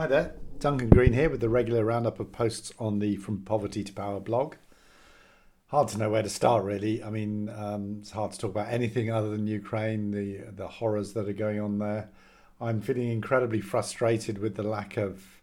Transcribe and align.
Hi 0.00 0.06
there, 0.06 0.34
Duncan 0.58 0.88
Green 0.88 1.12
here 1.12 1.28
with 1.28 1.42
the 1.42 1.50
regular 1.50 1.84
roundup 1.84 2.20
of 2.20 2.32
posts 2.32 2.72
on 2.78 3.00
the 3.00 3.16
From 3.16 3.42
Poverty 3.42 3.84
to 3.84 3.92
Power 3.92 4.18
blog. 4.18 4.54
Hard 5.66 5.88
to 5.88 5.98
know 5.98 6.08
where 6.08 6.22
to 6.22 6.28
start, 6.30 6.64
really. 6.64 7.04
I 7.04 7.10
mean, 7.10 7.50
um, 7.50 7.98
it's 8.00 8.12
hard 8.12 8.32
to 8.32 8.38
talk 8.38 8.52
about 8.52 8.72
anything 8.72 9.10
other 9.10 9.28
than 9.28 9.46
Ukraine, 9.46 10.10
the 10.10 10.52
the 10.56 10.68
horrors 10.68 11.12
that 11.12 11.28
are 11.28 11.34
going 11.34 11.60
on 11.60 11.80
there. 11.80 12.08
I'm 12.62 12.80
feeling 12.80 13.10
incredibly 13.10 13.60
frustrated 13.60 14.38
with 14.38 14.54
the 14.54 14.62
lack 14.62 14.96
of 14.96 15.42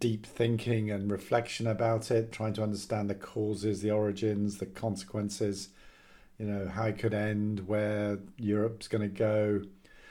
deep 0.00 0.24
thinking 0.24 0.90
and 0.90 1.10
reflection 1.10 1.66
about 1.66 2.10
it, 2.10 2.32
trying 2.32 2.54
to 2.54 2.62
understand 2.62 3.10
the 3.10 3.14
causes, 3.14 3.82
the 3.82 3.90
origins, 3.90 4.56
the 4.56 4.64
consequences, 4.64 5.68
you 6.38 6.46
know, 6.46 6.68
how 6.68 6.86
it 6.86 6.98
could 6.98 7.12
end, 7.12 7.68
where 7.68 8.18
Europe's 8.38 8.88
going 8.88 9.02
to 9.02 9.08
go 9.08 9.60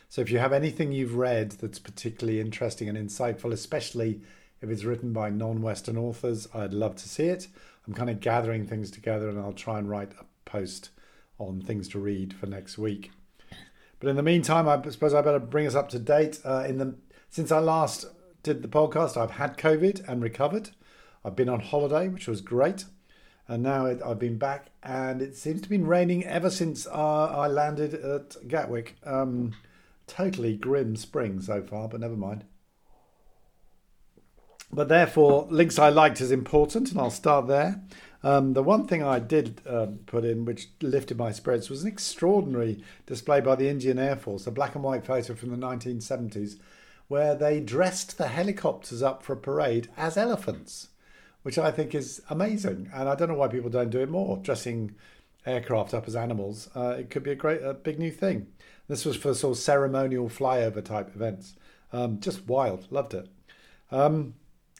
so 0.09 0.21
if 0.21 0.31
you 0.31 0.39
have 0.39 0.53
anything 0.53 0.91
you've 0.91 1.15
read 1.15 1.51
that's 1.51 1.79
particularly 1.79 2.39
interesting 2.39 2.87
and 2.87 2.97
insightful, 2.97 3.51
especially 3.51 4.21
if 4.61 4.69
it's 4.69 4.83
written 4.83 5.13
by 5.13 5.29
non 5.29 5.61
Western 5.61 5.97
authors, 5.97 6.47
I'd 6.53 6.73
love 6.73 6.95
to 6.97 7.09
see 7.09 7.25
it. 7.25 7.47
I'm 7.85 7.93
kind 7.93 8.09
of 8.09 8.19
gathering 8.19 8.65
things 8.65 8.91
together 8.91 9.29
and 9.29 9.39
I'll 9.39 9.53
try 9.53 9.77
and 9.77 9.89
write 9.89 10.11
a 10.19 10.25
post 10.45 10.89
on 11.39 11.61
things 11.61 11.87
to 11.89 11.99
read 11.99 12.33
for 12.33 12.47
next 12.47 12.77
week. 12.77 13.11
But 13.99 14.09
in 14.09 14.15
the 14.15 14.23
meantime, 14.23 14.67
I 14.67 14.81
suppose 14.89 15.13
I 15.13 15.21
better 15.21 15.39
bring 15.39 15.67
us 15.67 15.75
up 15.75 15.89
to 15.89 15.99
date. 15.99 16.39
Uh, 16.43 16.65
in 16.67 16.77
the 16.77 16.95
since 17.29 17.51
I 17.51 17.59
last 17.59 18.05
did 18.43 18.61
the 18.61 18.67
podcast, 18.67 19.17
I've 19.17 19.31
had 19.31 19.57
COVID 19.57 20.07
and 20.07 20.21
recovered. 20.21 20.69
I've 21.25 21.35
been 21.35 21.49
on 21.49 21.59
holiday, 21.59 22.07
which 22.07 22.27
was 22.27 22.41
great, 22.41 22.85
and 23.47 23.63
now 23.63 23.85
it, 23.85 24.01
I've 24.05 24.19
been 24.19 24.37
back, 24.37 24.67
and 24.83 25.21
it 25.21 25.35
seems 25.35 25.61
to 25.61 25.69
been 25.69 25.85
raining 25.85 26.23
ever 26.25 26.49
since 26.49 26.87
uh, 26.87 26.91
I 27.25 27.47
landed 27.47 27.93
at 27.95 28.35
Gatwick. 28.47 28.95
Um, 29.03 29.53
totally 30.07 30.55
grim 30.55 30.95
spring 30.95 31.39
so 31.41 31.61
far, 31.61 31.87
but 31.87 31.99
never 31.99 32.15
mind. 32.15 32.45
But 34.71 34.89
therefore, 34.89 35.47
links 35.49 35.79
I 35.79 35.89
liked 35.89 36.19
is 36.19 36.31
important, 36.31 36.91
and 36.91 36.99
I'll 36.99 37.11
start 37.11 37.47
there. 37.47 37.81
Um, 38.23 38.53
the 38.53 38.63
one 38.63 38.87
thing 38.87 39.03
I 39.03 39.19
did 39.19 39.61
uh, 39.65 39.87
put 40.05 40.25
in, 40.25 40.43
which 40.43 40.69
lifted 40.81 41.17
my 41.17 41.31
spirits, 41.31 41.69
was 41.69 41.83
an 41.83 41.87
extraordinary 41.87 42.83
display 43.05 43.39
by 43.39 43.55
the 43.55 43.69
Indian 43.69 43.99
Air 43.99 44.15
Force, 44.15 44.47
a 44.47 44.51
black 44.51 44.75
and 44.75 44.83
white 44.83 45.05
photo 45.05 45.35
from 45.35 45.51
the 45.51 45.57
1970s, 45.57 46.59
where 47.07 47.35
they 47.35 47.61
dressed 47.61 48.17
the 48.17 48.27
helicopters 48.27 49.01
up 49.01 49.23
for 49.23 49.33
a 49.33 49.37
parade 49.37 49.89
as 49.95 50.17
elephants, 50.17 50.89
which 51.43 51.57
I 51.57 51.71
think 51.71 51.95
is 51.95 52.21
amazing. 52.29 52.89
And 52.93 53.07
I 53.07 53.15
don't 53.15 53.29
know 53.29 53.35
why 53.35 53.47
people 53.47 53.69
don't 53.69 53.91
do 53.91 54.01
it 54.01 54.09
more, 54.09 54.37
dressing 54.37 54.95
aircraft 55.45 55.93
up 55.93 56.07
as 56.07 56.15
animals. 56.15 56.69
Uh, 56.75 56.95
it 56.99 57.09
could 57.09 57.23
be 57.23 57.31
a 57.31 57.35
great, 57.35 57.61
a 57.63 57.73
big 57.73 57.99
new 57.99 58.11
thing. 58.11 58.47
This 58.87 59.05
was 59.05 59.15
for 59.15 59.33
sort 59.33 59.57
of 59.57 59.61
ceremonial 59.61 60.29
flyover 60.29 60.83
type 60.83 61.13
events. 61.13 61.55
Um, 61.91 62.19
just 62.19 62.47
wild, 62.47 62.87
loved 62.91 63.13
it. 63.13 63.27
Um, 63.91 64.35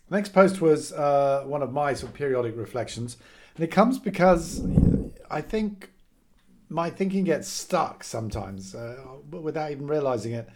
next 0.09 0.29
post 0.29 0.61
was 0.61 0.93
uh, 0.93 1.43
one 1.45 1.61
of 1.61 1.71
my 1.71 1.93
sort 1.93 2.11
of 2.11 2.17
periodic 2.17 2.55
reflections, 2.55 3.17
and 3.55 3.63
it 3.63 3.71
comes 3.71 3.99
because 3.99 4.65
I 5.29 5.41
think 5.41 5.91
my 6.69 6.89
thinking 6.89 7.23
gets 7.23 7.47
stuck 7.47 8.03
sometimes 8.03 8.75
uh, 8.75 8.97
without 9.29 9.71
even 9.71 9.87
realizing 9.87 10.33
it, 10.33 10.49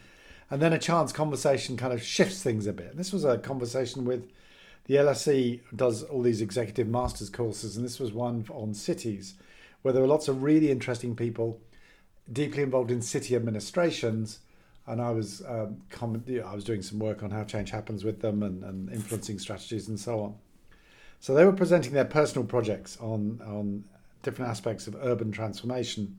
and 0.50 0.62
then 0.62 0.74
a 0.74 0.80
chance 0.80 1.12
conversation 1.12 1.78
kind 1.78 1.94
of 1.94 2.04
shifts 2.04 2.44
things 2.44 2.68
a 2.68 2.74
bit. 2.74 2.98
This 2.98 3.14
was 3.14 3.24
a 3.24 3.38
conversation 3.38 4.06
with 4.06 4.30
the 4.86 4.96
LSE 4.96 5.62
does 5.76 6.04
all 6.04 6.22
these 6.22 6.42
executive 6.42 6.88
masters 6.88 7.30
courses, 7.30 7.78
and 7.78 7.86
this 7.86 8.00
was 8.00 8.12
one 8.12 8.46
on 8.50 8.74
cities, 8.74 9.36
where 9.82 9.94
there 9.94 10.02
were 10.02 10.08
lots 10.08 10.28
of 10.28 10.44
really 10.44 10.72
interesting 10.72 11.16
people 11.16 11.60
deeply 12.32 12.64
involved 12.64 12.92
in 12.92 13.02
city 13.02 13.36
administrations, 13.36 14.40
and 14.88 15.02
I 15.02 15.12
was 15.12 15.42
um, 15.48 15.82
I 16.02 16.56
was 16.56 16.64
doing 16.64 16.82
some 16.82 17.00
work 17.00 17.24
on 17.24 17.32
how 17.32 17.44
change 17.44 17.72
happens 17.72 18.04
with 18.04 18.22
them 18.22 18.44
and, 18.44 18.64
and 18.64 18.92
influencing 18.92 19.40
strategies 19.40 19.88
and 19.88 20.00
so 20.00 20.22
on. 20.22 20.36
So 21.20 21.34
they 21.34 21.46
were 21.46 21.54
presenting 21.54 21.94
their 21.94 22.06
personal 22.06 22.48
projects 22.48 22.98
on 23.00 23.42
on 23.46 23.84
different 24.24 24.52
aspects 24.52 24.88
of 24.88 24.96
urban 25.02 25.32
transformation, 25.32 26.18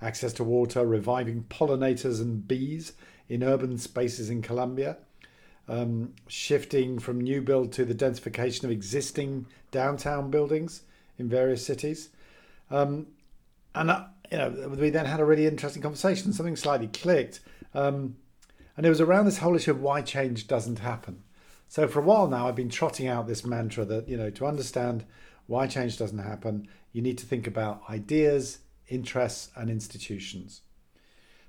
access 0.00 0.32
to 0.34 0.44
water, 0.44 0.86
reviving 0.86 1.44
pollinators 1.44 2.20
and 2.20 2.46
bees 2.46 2.92
in 3.28 3.42
urban 3.42 3.78
spaces 3.78 4.30
in 4.30 4.42
Colombia, 4.42 4.96
um, 5.68 6.14
shifting 6.28 6.98
from 6.98 7.20
new 7.20 7.40
build 7.40 7.72
to 7.72 7.84
the 7.84 7.94
densification 7.94 8.64
of 8.64 8.70
existing 8.70 9.46
downtown 9.70 10.30
buildings 10.30 10.82
in 11.18 11.28
various 11.28 11.64
cities. 11.64 12.10
Um, 12.70 13.06
and 13.74 13.90
uh, 13.90 14.04
you 14.32 14.38
know, 14.38 14.48
we 14.78 14.88
then 14.88 15.04
had 15.04 15.20
a 15.20 15.26
really 15.26 15.46
interesting 15.46 15.82
conversation. 15.82 16.32
Something 16.32 16.56
slightly 16.56 16.86
clicked, 16.86 17.40
um, 17.74 18.16
and 18.78 18.86
it 18.86 18.88
was 18.88 19.00
around 19.00 19.26
this 19.26 19.38
whole 19.38 19.54
issue 19.54 19.72
of 19.72 19.82
why 19.82 20.00
change 20.00 20.46
doesn't 20.46 20.78
happen. 20.78 21.22
So 21.68 21.86
for 21.86 22.00
a 22.00 22.02
while 22.02 22.26
now, 22.26 22.48
I've 22.48 22.56
been 22.56 22.70
trotting 22.70 23.08
out 23.08 23.28
this 23.28 23.44
mantra 23.44 23.84
that 23.84 24.08
you 24.08 24.16
know 24.16 24.30
to 24.30 24.46
understand 24.46 25.04
why 25.46 25.66
change 25.66 25.98
doesn't 25.98 26.18
happen, 26.18 26.66
you 26.92 27.02
need 27.02 27.18
to 27.18 27.26
think 27.26 27.46
about 27.46 27.82
ideas, 27.90 28.60
interests, 28.88 29.50
and 29.54 29.68
institutions. 29.68 30.62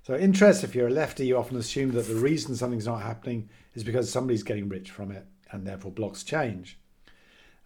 So 0.02 0.18
interest, 0.18 0.66
if 0.66 0.76
you're 0.76 0.88
a 0.88 0.92
lefty, 0.92 1.28
you 1.28 1.38
often 1.38 1.56
assume 1.56 1.92
that 1.92 2.08
the 2.08 2.16
reason 2.16 2.54
something's 2.54 2.88
not 2.88 3.02
happening 3.02 3.50
is 3.76 3.86
because 3.86 4.12
somebody's 4.12 4.44
getting 4.44 4.68
rich 4.68 4.92
from 4.92 5.10
it, 5.10 5.26
and 5.52 5.66
therefore 5.66 5.92
blocks 5.92 6.24
change. 6.24 6.78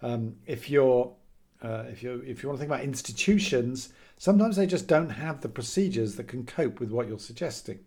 Um, 0.04 0.36
if 0.46 0.70
you're 0.70 1.16
uh, 1.62 1.84
if 1.90 2.03
you 2.03 2.23
if 2.25 2.44
you 2.44 2.50
want 2.50 2.59
to 2.59 2.66
think 2.66 2.72
about 2.72 2.84
institutions, 2.84 3.90
sometimes 4.18 4.56
they 4.56 4.68
just 4.68 4.88
don't 4.88 5.09
have 5.09 5.41
the 5.41 5.50
procedures 5.50 6.16
that 6.16 6.28
can 6.28 6.45
cope 6.45 6.79
with 6.79 6.91
what 6.91 7.07
you're 7.07 7.19
suggesting, 7.19 7.79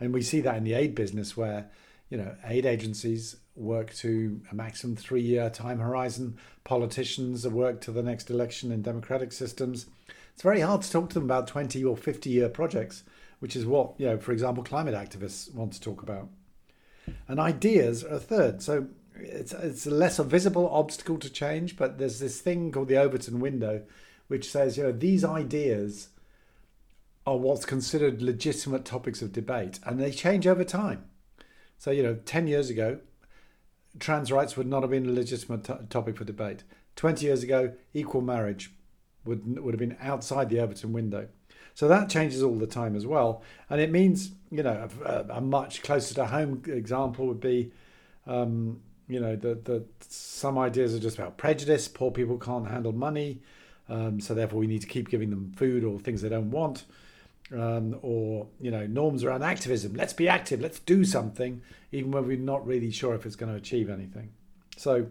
and 0.00 0.12
we 0.12 0.22
see 0.22 0.40
that 0.40 0.56
in 0.56 0.64
the 0.64 0.74
aid 0.74 0.94
business 0.94 1.36
where 1.36 1.70
you 2.10 2.18
know 2.18 2.34
aid 2.44 2.66
agencies 2.66 3.36
work 3.56 3.92
to 3.94 4.40
a 4.50 4.54
maximum 4.54 4.96
three 4.96 5.22
year 5.22 5.50
time 5.50 5.78
horizon. 5.78 6.36
Politicians 6.64 7.46
work 7.48 7.80
to 7.82 7.90
the 7.90 8.02
next 8.02 8.30
election 8.30 8.70
in 8.70 8.82
democratic 8.82 9.32
systems. 9.32 9.86
It's 10.34 10.42
very 10.42 10.60
hard 10.60 10.82
to 10.82 10.90
talk 10.90 11.08
to 11.10 11.14
them 11.14 11.24
about 11.24 11.46
20 11.46 11.82
or 11.84 11.96
50 11.96 12.28
year 12.28 12.50
projects, 12.50 13.04
which 13.38 13.56
is 13.56 13.64
what, 13.64 13.94
you 13.96 14.06
know, 14.06 14.18
for 14.18 14.32
example, 14.32 14.62
climate 14.62 14.94
activists 14.94 15.52
want 15.54 15.72
to 15.72 15.80
talk 15.80 16.02
about. 16.02 16.28
And 17.26 17.40
ideas 17.40 18.04
are 18.04 18.16
a 18.16 18.20
third. 18.20 18.62
So 18.62 18.88
it's 19.20 19.52
it's 19.52 19.86
a 19.86 19.90
less 19.90 20.18
a 20.18 20.24
visible 20.24 20.68
obstacle 20.70 21.18
to 21.18 21.30
change, 21.30 21.76
but 21.76 21.98
there's 21.98 22.18
this 22.18 22.40
thing 22.40 22.72
called 22.72 22.88
the 22.88 22.96
Overton 22.96 23.40
window, 23.40 23.82
which 24.28 24.50
says 24.50 24.76
you 24.76 24.82
know 24.82 24.92
these 24.92 25.24
ideas 25.24 26.08
are 27.26 27.36
what's 27.36 27.64
considered 27.64 28.22
legitimate 28.22 28.84
topics 28.84 29.20
of 29.22 29.32
debate, 29.32 29.80
and 29.84 30.00
they 30.00 30.10
change 30.10 30.46
over 30.46 30.64
time. 30.64 31.04
So 31.78 31.90
you 31.90 32.02
know, 32.02 32.14
ten 32.24 32.46
years 32.46 32.70
ago, 32.70 32.98
trans 33.98 34.30
rights 34.30 34.56
would 34.56 34.66
not 34.66 34.82
have 34.82 34.90
been 34.90 35.06
a 35.06 35.12
legitimate 35.12 35.64
t- 35.64 35.74
topic 35.90 36.16
for 36.16 36.24
debate. 36.24 36.62
Twenty 36.94 37.26
years 37.26 37.42
ago, 37.42 37.74
equal 37.92 38.22
marriage 38.22 38.72
would 39.24 39.58
would 39.62 39.74
have 39.74 39.80
been 39.80 39.96
outside 40.00 40.48
the 40.48 40.60
Overton 40.60 40.92
window. 40.92 41.28
So 41.74 41.88
that 41.88 42.08
changes 42.08 42.42
all 42.42 42.54
the 42.54 42.66
time 42.66 42.96
as 42.96 43.06
well, 43.06 43.42
and 43.68 43.80
it 43.80 43.90
means 43.90 44.32
you 44.50 44.62
know 44.62 44.88
a, 45.04 45.26
a 45.30 45.40
much 45.40 45.82
closer 45.82 46.14
to 46.14 46.26
home 46.26 46.62
example 46.66 47.26
would 47.26 47.40
be 47.40 47.72
um, 48.26 48.80
you 49.08 49.20
know 49.20 49.36
that 49.36 49.64
that 49.66 49.86
some 50.00 50.58
ideas 50.58 50.94
are 50.94 50.98
just 50.98 51.18
about 51.18 51.36
prejudice. 51.36 51.88
Poor 51.88 52.10
people 52.10 52.38
can't 52.38 52.68
handle 52.68 52.92
money, 52.92 53.40
um, 53.88 54.20
so 54.20 54.34
therefore 54.34 54.58
we 54.58 54.66
need 54.66 54.80
to 54.82 54.86
keep 54.86 55.08
giving 55.08 55.30
them 55.30 55.52
food 55.56 55.84
or 55.84 55.98
things 55.98 56.22
they 56.22 56.28
don't 56.28 56.50
want. 56.50 56.84
Um, 57.52 57.96
or 58.02 58.48
you 58.60 58.72
know 58.72 58.86
norms 58.86 59.22
around 59.22 59.44
activism. 59.44 59.94
Let's 59.94 60.12
be 60.12 60.28
active. 60.28 60.60
Let's 60.60 60.80
do 60.80 61.04
something, 61.04 61.62
even 61.92 62.10
when 62.10 62.26
we're 62.26 62.36
not 62.36 62.66
really 62.66 62.90
sure 62.90 63.14
if 63.14 63.24
it's 63.24 63.36
going 63.36 63.52
to 63.52 63.56
achieve 63.56 63.88
anything. 63.88 64.30
So, 64.76 65.06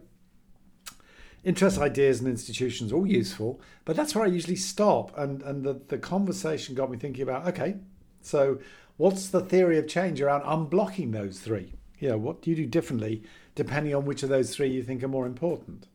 interest, 1.46 1.78
ideas, 1.80 2.20
and 2.20 2.28
institutions 2.28 2.92
all 2.92 3.08
useful, 3.08 3.62
but 3.86 3.96
that's 3.96 4.14
where 4.14 4.26
I 4.26 4.28
usually 4.28 4.58
stop. 4.58 5.18
And 5.18 5.42
and 5.44 5.64
the 5.64 5.80
the 5.88 5.98
conversation 5.98 6.76
got 6.76 6.92
me 6.92 6.98
thinking 6.98 7.24
about 7.24 7.48
okay, 7.48 7.78
so 8.22 8.60
what's 8.98 9.30
the 9.30 9.40
theory 9.40 9.78
of 9.78 9.88
change 9.88 10.20
around 10.20 10.42
unblocking 10.42 11.14
those 11.14 11.40
three? 11.40 11.72
You 12.00 12.10
know, 12.10 12.18
what 12.18 12.42
do 12.42 12.50
you 12.50 12.56
do 12.58 12.66
differently 12.66 13.24
depending 13.56 13.96
on 13.96 14.06
which 14.06 14.24
of 14.24 14.30
those 14.30 14.54
three 14.54 14.70
you 14.70 14.84
think 14.84 15.04
are 15.04 15.08
more 15.08 15.26
important. 15.26 15.88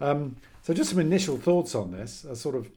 Um, 0.00 0.36
so, 0.62 0.74
just 0.74 0.90
some 0.90 0.98
initial 0.98 1.38
thoughts 1.38 1.74
on 1.74 1.90
this, 1.90 2.24
a 2.24 2.36
sort 2.36 2.54
of 2.54 2.70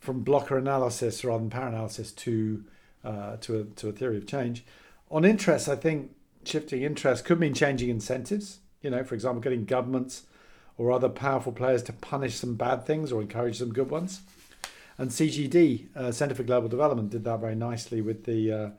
from 0.00 0.22
blocker 0.22 0.58
analysis 0.58 1.24
rather 1.24 1.38
than 1.38 1.50
power 1.50 1.68
analysis 1.68 2.12
to 2.12 2.64
uh, 3.04 3.36
to 3.36 3.60
a, 3.60 3.64
to 3.64 3.88
a 3.88 3.92
theory 3.92 4.16
of 4.16 4.26
change. 4.26 4.64
On 5.10 5.24
interest, 5.24 5.68
I 5.68 5.76
think 5.76 6.10
shifting 6.44 6.82
interest 6.82 7.24
could 7.24 7.38
mean 7.38 7.54
changing 7.54 7.88
incentives. 7.88 8.58
You 8.82 8.90
know, 8.90 9.04
for 9.04 9.14
example, 9.14 9.40
getting 9.40 9.64
governments 9.64 10.24
or 10.78 10.92
other 10.92 11.08
powerful 11.08 11.52
players 11.52 11.82
to 11.84 11.92
punish 11.92 12.34
some 12.34 12.54
bad 12.54 12.84
things 12.84 13.12
or 13.12 13.22
encourage 13.22 13.58
some 13.58 13.72
good 13.72 13.90
ones. 13.90 14.20
And 14.98 15.10
CGD, 15.10 15.94
uh, 15.96 16.12
Centre 16.12 16.34
for 16.34 16.42
Global 16.42 16.68
Development, 16.68 17.10
did 17.10 17.24
that 17.24 17.40
very 17.40 17.54
nicely 17.54 18.00
with 18.00 18.24
the 18.24 18.52
uh, 18.52 18.70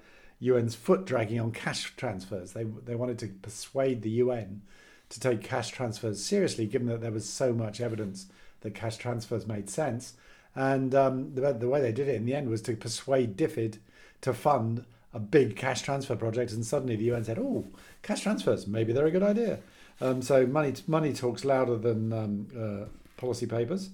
UN's 0.45 0.75
foot 0.75 1.05
dragging 1.05 1.39
on 1.39 1.51
cash 1.51 1.95
transfers. 1.95 2.51
They 2.51 2.63
they 2.63 2.95
wanted 2.95 3.19
to 3.19 3.27
persuade 3.27 4.01
the 4.01 4.09
UN 4.09 4.61
to 5.09 5.19
take 5.19 5.41
cash 5.41 5.69
transfers 5.69 6.23
seriously, 6.23 6.65
given 6.65 6.87
that 6.87 7.01
there 7.01 7.11
was 7.11 7.27
so 7.27 7.53
much 7.53 7.81
evidence 7.81 8.27
that 8.61 8.75
cash 8.75 8.97
transfers 8.97 9.47
made 9.47 9.69
sense. 9.69 10.13
And 10.55 10.93
um, 10.95 11.35
the, 11.35 11.53
the 11.53 11.69
way 11.69 11.81
they 11.81 11.91
did 11.91 12.07
it 12.07 12.15
in 12.15 12.25
the 12.25 12.33
end 12.33 12.49
was 12.49 12.61
to 12.63 12.75
persuade 12.75 13.37
DFID 13.37 13.77
to 14.21 14.33
fund 14.33 14.85
a 15.13 15.19
big 15.19 15.55
cash 15.55 15.81
transfer 15.81 16.15
project, 16.15 16.51
and 16.51 16.65
suddenly 16.65 16.95
the 16.95 17.05
UN 17.05 17.23
said, 17.23 17.39
"Oh, 17.39 17.65
cash 18.01 18.21
transfers, 18.21 18.67
maybe 18.67 18.93
they're 18.93 19.05
a 19.05 19.11
good 19.11 19.23
idea." 19.23 19.59
Um, 20.01 20.21
so 20.21 20.45
money 20.45 20.73
money 20.85 21.13
talks 21.13 21.45
louder 21.45 21.77
than 21.77 22.13
um, 22.13 22.47
uh, 22.55 22.85
policy 23.17 23.45
papers. 23.45 23.89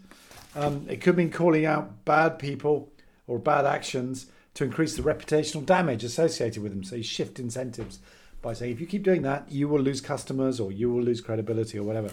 Um, 0.56 0.86
it 0.90 1.02
could 1.02 1.18
mean 1.18 1.32
calling 1.32 1.66
out 1.66 2.06
bad 2.06 2.40
people 2.40 2.90
or 3.28 3.40
bad 3.40 3.66
actions 3.66 4.28
to 4.54 4.64
increase 4.64 4.96
the 4.96 5.02
reputational 5.02 5.66
damage 5.66 6.04
associated 6.04 6.62
with 6.62 6.72
them. 6.72 6.84
So 6.84 6.98
you 6.98 7.04
shift 7.04 7.40
incentives 7.40 8.00
by 8.42 8.54
saying, 8.54 8.74
if 8.74 8.82
you 8.82 8.88
keep 8.88 9.04
doing 9.04 9.24
that, 9.24 9.52
you 9.52 9.68
will 9.68 9.82
lose 9.82 10.02
customers 10.02 10.60
or 10.60 10.72
you 10.72 10.92
will 10.92 11.02
lose 11.02 11.22
credibility 11.22 11.78
or 11.78 11.84
whatever. 11.84 12.12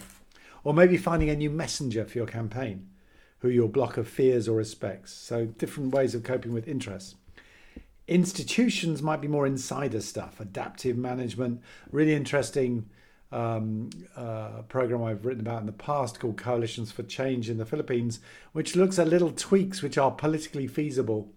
Or 0.64 0.72
maybe 0.72 0.96
finding 0.96 1.30
a 1.30 1.36
new 1.36 1.50
messenger 1.50 2.04
for 2.04 2.18
your 2.18 2.26
campaign 2.26 2.88
who 3.40 3.48
your 3.48 3.68
blocker 3.68 4.04
fears 4.04 4.48
or 4.48 4.56
respects. 4.56 5.12
So 5.12 5.46
different 5.46 5.94
ways 5.94 6.14
of 6.14 6.22
coping 6.22 6.52
with 6.52 6.68
interests. 6.68 7.14
Institutions 8.06 9.02
might 9.02 9.20
be 9.20 9.28
more 9.28 9.46
insider 9.46 10.00
stuff, 10.00 10.40
adaptive 10.40 10.96
management, 10.96 11.62
really 11.90 12.14
interesting 12.14 12.88
um, 13.32 13.90
uh, 14.16 14.62
program 14.68 15.04
I've 15.04 15.24
written 15.24 15.40
about 15.40 15.60
in 15.60 15.66
the 15.66 15.72
past 15.72 16.18
called 16.18 16.36
Coalitions 16.36 16.90
for 16.90 17.02
Change 17.02 17.48
in 17.48 17.58
the 17.58 17.64
Philippines, 17.64 18.20
which 18.52 18.74
looks 18.76 18.98
at 18.98 19.08
little 19.08 19.30
tweaks 19.30 19.82
which 19.82 19.96
are 19.96 20.10
politically 20.10 20.66
feasible 20.66 21.32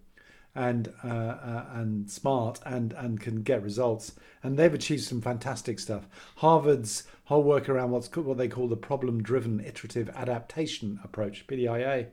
and 0.54 0.92
uh, 1.02 1.08
uh, 1.08 1.66
and 1.72 2.10
smart 2.10 2.60
and 2.64 2.92
and 2.92 3.20
can 3.20 3.42
get 3.42 3.62
results. 3.62 4.12
And 4.42 4.56
they've 4.56 4.74
achieved 4.74 5.02
some 5.02 5.20
fantastic 5.20 5.78
stuff. 5.78 6.06
Harvard's 6.36 7.04
whole 7.24 7.42
work 7.42 7.68
around 7.68 7.90
what's 7.90 8.14
what 8.16 8.38
they 8.38 8.48
call 8.48 8.68
the 8.68 8.76
problem-driven 8.76 9.60
iterative 9.60 10.10
adaptation 10.10 11.00
approach 11.02 11.46
(PDIA) 11.46 12.06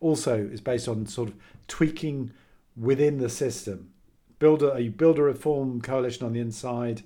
also 0.00 0.36
is 0.36 0.60
based 0.60 0.88
on 0.88 1.06
sort 1.06 1.28
of 1.28 1.36
tweaking 1.68 2.32
within 2.76 3.18
the 3.18 3.28
system. 3.28 3.90
Build 4.38 4.62
a 4.62 4.80
you 4.82 4.90
build 4.90 5.18
a 5.18 5.22
reform 5.22 5.80
coalition 5.80 6.26
on 6.26 6.32
the 6.32 6.40
inside. 6.40 7.02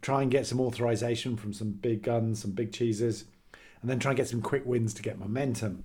Try 0.00 0.22
and 0.22 0.30
get 0.30 0.46
some 0.46 0.60
authorization 0.60 1.36
from 1.36 1.52
some 1.52 1.72
big 1.72 2.02
guns, 2.02 2.40
some 2.42 2.52
big 2.52 2.72
cheeses, 2.72 3.24
and 3.80 3.90
then 3.90 3.98
try 3.98 4.12
and 4.12 4.16
get 4.16 4.28
some 4.28 4.42
quick 4.42 4.64
wins 4.64 4.94
to 4.94 5.02
get 5.02 5.18
momentum. 5.18 5.84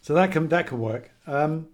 So 0.00 0.14
that 0.14 0.32
can 0.32 0.48
that 0.48 0.66
can 0.66 0.80
work. 0.80 1.10
Um, 1.26 1.68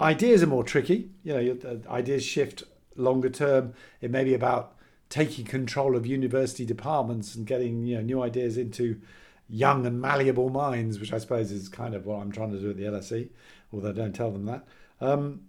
Ideas 0.00 0.42
are 0.42 0.48
more 0.48 0.64
tricky. 0.64 1.10
You 1.24 1.34
know, 1.34 1.58
uh, 1.64 1.92
ideas 1.92 2.24
shift 2.24 2.62
longer 2.94 3.30
term. 3.30 3.74
It 4.00 4.10
may 4.10 4.24
be 4.24 4.34
about 4.34 4.76
taking 5.08 5.44
control 5.44 5.96
of 5.96 6.06
university 6.06 6.64
departments 6.64 7.34
and 7.34 7.46
getting 7.46 7.86
you 7.86 7.96
know 7.96 8.02
new 8.02 8.22
ideas 8.22 8.56
into 8.56 9.00
young 9.48 9.86
and 9.86 10.00
malleable 10.00 10.50
minds, 10.50 11.00
which 11.00 11.12
I 11.12 11.18
suppose 11.18 11.50
is 11.50 11.68
kind 11.68 11.94
of 11.94 12.06
what 12.06 12.20
I'm 12.20 12.30
trying 12.30 12.52
to 12.52 12.60
do 12.60 12.70
at 12.70 12.76
the 12.76 12.84
LSE, 12.84 13.28
although 13.72 13.92
don't 13.92 14.14
tell 14.14 14.30
them 14.30 14.44
that. 14.46 14.64
Um, 15.00 15.42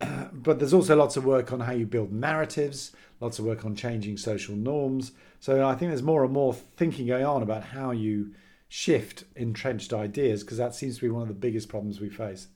but 0.32 0.58
there's 0.58 0.74
also 0.74 0.96
lots 0.96 1.16
of 1.16 1.24
work 1.24 1.52
on 1.52 1.60
how 1.60 1.72
you 1.72 1.86
build 1.86 2.12
narratives, 2.12 2.92
lots 3.20 3.38
of 3.38 3.44
work 3.44 3.64
on 3.64 3.76
changing 3.76 4.16
social 4.16 4.56
norms. 4.56 5.12
So 5.40 5.66
I 5.66 5.74
think 5.74 5.90
there's 5.90 6.02
more 6.02 6.24
and 6.24 6.32
more 6.32 6.52
thinking 6.52 7.06
going 7.06 7.24
on 7.24 7.42
about 7.42 7.62
how 7.62 7.92
you 7.92 8.34
shift 8.68 9.24
entrenched 9.36 9.94
ideas, 9.94 10.42
because 10.42 10.58
that 10.58 10.74
seems 10.74 10.96
to 10.96 11.02
be 11.02 11.08
one 11.08 11.22
of 11.22 11.28
the 11.28 11.34
biggest 11.34 11.68
problems 11.68 12.00
we 12.00 12.10
face 12.10 12.48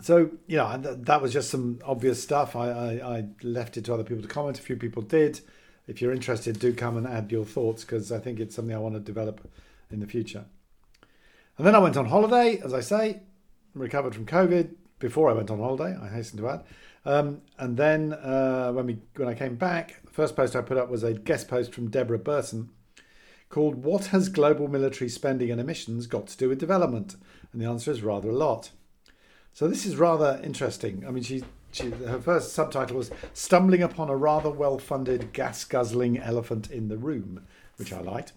so 0.00 0.30
you 0.46 0.56
know 0.56 0.80
th- 0.82 0.98
that 1.00 1.22
was 1.22 1.32
just 1.32 1.50
some 1.50 1.78
obvious 1.84 2.22
stuff. 2.22 2.56
I, 2.56 2.70
I, 2.70 3.16
I, 3.16 3.24
left 3.42 3.76
it 3.76 3.84
to 3.86 3.94
other 3.94 4.04
people 4.04 4.22
to 4.22 4.28
comment. 4.28 4.58
A 4.58 4.62
few 4.62 4.76
people 4.76 5.02
did. 5.02 5.40
If 5.86 6.00
you're 6.00 6.12
interested, 6.12 6.58
do 6.58 6.72
come 6.72 6.96
and 6.96 7.06
add 7.06 7.30
your 7.30 7.44
thoughts 7.44 7.84
because 7.84 8.10
I 8.10 8.18
think 8.18 8.40
it's 8.40 8.56
something 8.56 8.74
I 8.74 8.78
want 8.78 8.94
to 8.94 9.00
develop 9.00 9.46
in 9.90 10.00
the 10.00 10.06
future. 10.06 10.46
And 11.58 11.66
then 11.66 11.74
I 11.74 11.78
went 11.78 11.96
on 11.96 12.06
holiday, 12.06 12.60
as 12.64 12.72
I 12.72 12.80
say, 12.80 13.20
recovered 13.74 14.14
from 14.14 14.26
COVID 14.26 14.74
before 14.98 15.30
I 15.30 15.34
went 15.34 15.50
on 15.50 15.58
holiday. 15.58 15.96
I 16.00 16.08
hasten 16.08 16.38
to 16.38 16.48
add. 16.48 16.64
Um, 17.04 17.42
and 17.58 17.76
then 17.76 18.14
uh, 18.14 18.72
when 18.72 18.86
we 18.86 18.98
when 19.16 19.28
I 19.28 19.34
came 19.34 19.56
back, 19.56 20.02
the 20.04 20.10
first 20.10 20.34
post 20.36 20.56
I 20.56 20.62
put 20.62 20.78
up 20.78 20.88
was 20.88 21.02
a 21.02 21.12
guest 21.12 21.48
post 21.48 21.72
from 21.72 21.90
Deborah 21.90 22.18
Burton 22.18 22.70
called 23.50 23.84
"What 23.84 24.06
has 24.06 24.28
global 24.28 24.68
military 24.68 25.10
spending 25.10 25.50
and 25.50 25.60
emissions 25.60 26.06
got 26.06 26.26
to 26.28 26.36
do 26.36 26.48
with 26.48 26.58
development?" 26.58 27.16
And 27.52 27.60
the 27.60 27.66
answer 27.66 27.90
is 27.90 28.02
rather 28.02 28.30
a 28.30 28.36
lot. 28.36 28.70
So 29.54 29.68
this 29.68 29.86
is 29.86 29.94
rather 29.94 30.40
interesting. 30.42 31.04
I 31.06 31.12
mean, 31.12 31.22
she, 31.22 31.44
she 31.70 31.90
her 31.90 32.20
first 32.20 32.52
subtitle 32.52 32.96
was 32.96 33.12
"Stumbling 33.32 33.84
upon 33.84 34.10
a 34.10 34.16
rather 34.16 34.50
well-funded 34.50 35.32
gas-guzzling 35.32 36.18
elephant 36.18 36.72
in 36.72 36.88
the 36.88 36.98
room," 36.98 37.46
which 37.76 37.92
I 37.92 38.00
liked. 38.00 38.32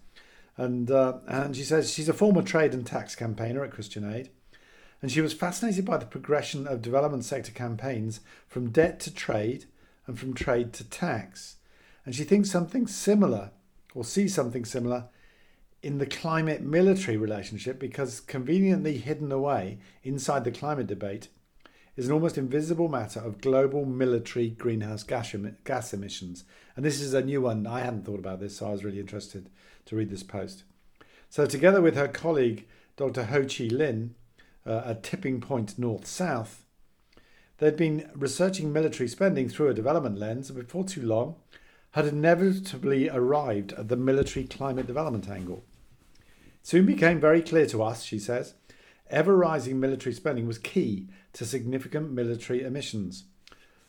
And 0.58 0.92
uh, 0.92 1.18
and 1.28 1.56
she 1.56 1.64
says 1.64 1.92
she's 1.92 2.08
a 2.08 2.14
former 2.14 2.44
trade 2.44 2.76
and 2.76 2.86
tax 2.86 3.16
campaigner 3.16 3.64
at 3.64 3.72
Christian 3.72 4.10
Aid, 4.10 4.30
and 5.02 5.12
she 5.12 5.22
was 5.22 5.34
fascinated 5.34 5.86
by 5.86 5.98
the 5.98 6.06
progression 6.06 6.68
of 6.68 6.84
development 6.84 7.26
sector 7.26 7.52
campaigns 7.52 8.20
from 8.48 8.70
debt 8.70 9.00
to 9.02 9.14
trade 9.14 9.66
and 10.06 10.20
from 10.20 10.36
trade 10.36 10.72
to 10.74 10.84
tax. 10.84 11.56
And 12.06 12.14
she 12.14 12.26
thinks 12.26 12.52
something 12.52 12.86
similar, 12.86 13.50
or 13.96 14.04
sees 14.04 14.36
something 14.36 14.66
similar, 14.66 15.06
in 15.82 16.00
the 16.00 16.06
climate 16.06 16.62
military 16.62 17.18
relationship 17.18 17.80
because 17.80 18.20
conveniently 18.20 18.98
hidden 18.98 19.32
away 19.32 19.80
inside 20.04 20.44
the 20.44 20.52
climate 20.52 20.88
debate 20.88 21.30
is 21.96 22.08
an 22.08 22.14
almost 22.14 22.38
invisible 22.38 22.88
matter 22.88 23.20
of 23.20 23.42
global 23.42 23.86
military 23.86 24.50
greenhouse 24.50 25.04
gas, 25.04 25.36
gas 25.64 25.94
emissions. 25.94 26.44
And 26.76 26.86
this 26.86 27.02
is 27.02 27.14
a 27.14 27.24
new 27.24 27.42
one. 27.42 27.66
I 27.66 27.82
hadn't 27.82 28.06
thought 28.06 28.20
about 28.20 28.40
this, 28.40 28.58
so 28.58 28.68
I 28.68 28.72
was 28.72 28.84
really 28.84 29.00
interested 29.00 29.50
to 29.86 29.96
read 29.96 30.10
this 30.10 30.24
post. 30.24 30.64
So, 31.30 31.46
together 31.46 31.82
with 31.82 31.96
her 31.96 32.08
colleague, 32.08 32.68
Dr. 32.96 33.26
Ho 33.26 33.44
Chi 33.44 33.66
Lin, 33.66 34.16
uh, 34.66 34.84
at 34.86 35.04
Tipping 35.04 35.42
Point 35.42 35.80
North 35.80 36.06
South, 36.06 36.66
they'd 37.58 37.76
been 37.76 38.10
researching 38.14 38.72
military 38.72 39.08
spending 39.08 39.50
through 39.50 39.70
a 39.70 39.74
development 39.74 40.20
lens, 40.20 40.50
and 40.50 40.60
before 40.60 40.84
too 40.84 41.02
long, 41.02 41.36
had 41.98 42.06
inevitably 42.06 43.10
arrived 43.10 43.74
at 43.74 43.88
the 43.88 43.96
military 43.96 44.46
climate 44.46 44.86
development 44.86 45.28
angle. 45.28 45.66
It 46.46 46.68
soon 46.68 46.86
became 46.86 47.20
very 47.20 47.42
clear 47.42 47.66
to 47.66 47.82
us, 47.82 48.04
she 48.04 48.20
says, 48.20 48.54
ever 49.10 49.36
rising 49.36 49.80
military 49.80 50.14
spending 50.14 50.46
was 50.46 50.60
key 50.60 51.08
to 51.34 51.44
significant 51.44 52.12
military 52.12 52.62
emissions. 52.62 53.24